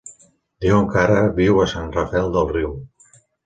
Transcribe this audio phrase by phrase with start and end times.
[0.65, 2.77] Diuen que ara viu a Sant Rafel del Riu.